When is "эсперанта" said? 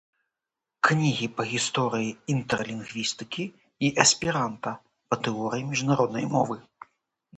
4.07-4.69